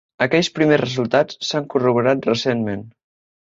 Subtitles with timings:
[0.25, 2.83] Aquells primers resultats s'han corroborat recentment.